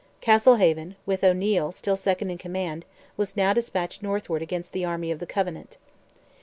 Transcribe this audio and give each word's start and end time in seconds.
Castlehaven, 0.19 0.95
with 1.05 1.23
O'Neil 1.23 1.71
still 1.71 1.95
second 1.95 2.31
in 2.31 2.39
command, 2.39 2.85
was 3.17 3.37
now 3.37 3.53
despatched 3.53 4.01
northward 4.01 4.41
against 4.41 4.71
the 4.73 4.83
army 4.83 5.11
of 5.11 5.19
the 5.19 5.27
Covenant. 5.27 5.77